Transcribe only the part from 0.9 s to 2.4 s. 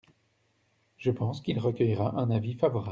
Je pense qu’il recueillera un